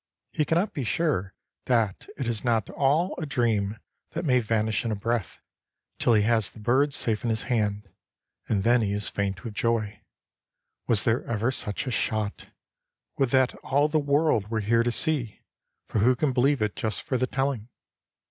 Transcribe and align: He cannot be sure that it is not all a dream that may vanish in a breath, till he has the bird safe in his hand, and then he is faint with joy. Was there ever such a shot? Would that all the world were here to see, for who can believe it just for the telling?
He 0.31 0.45
cannot 0.45 0.73
be 0.73 0.83
sure 0.83 1.35
that 1.65 2.07
it 2.17 2.27
is 2.27 2.43
not 2.43 2.71
all 2.71 3.13
a 3.19 3.27
dream 3.27 3.77
that 4.13 4.25
may 4.25 4.39
vanish 4.39 4.83
in 4.83 4.91
a 4.91 4.95
breath, 4.95 5.39
till 5.99 6.15
he 6.15 6.23
has 6.23 6.49
the 6.49 6.59
bird 6.59 6.91
safe 6.91 7.23
in 7.23 7.29
his 7.29 7.43
hand, 7.43 7.87
and 8.49 8.63
then 8.63 8.81
he 8.81 8.93
is 8.93 9.09
faint 9.09 9.43
with 9.43 9.53
joy. 9.53 10.01
Was 10.87 11.03
there 11.03 11.23
ever 11.25 11.51
such 11.51 11.85
a 11.85 11.91
shot? 11.91 12.47
Would 13.19 13.29
that 13.29 13.53
all 13.59 13.87
the 13.87 13.99
world 13.99 14.47
were 14.49 14.61
here 14.61 14.81
to 14.81 14.91
see, 14.91 15.43
for 15.87 15.99
who 15.99 16.15
can 16.15 16.31
believe 16.33 16.63
it 16.63 16.75
just 16.75 17.03
for 17.03 17.15
the 17.19 17.27
telling? 17.27 17.69